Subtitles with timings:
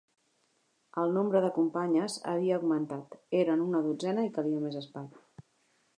[1.01, 5.17] El nombre de companyes havia augmentat, eren una dotzena i calia més espai.